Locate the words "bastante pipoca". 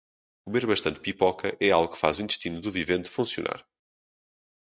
0.71-1.49